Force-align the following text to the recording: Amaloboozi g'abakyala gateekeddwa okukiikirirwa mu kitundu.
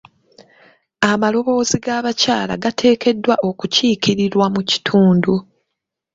Amaloboozi 1.11 1.77
g'abakyala 1.85 2.53
gateekeddwa 2.63 3.35
okukiikirirwa 3.49 4.45
mu 4.53 4.61
kitundu. 4.69 5.33